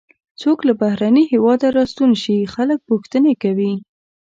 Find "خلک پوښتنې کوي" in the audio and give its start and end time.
2.53-3.73